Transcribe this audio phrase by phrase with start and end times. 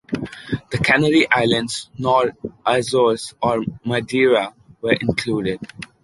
[0.71, 2.31] The Canary Islands, nor
[2.65, 5.59] Azores or Madeira were included.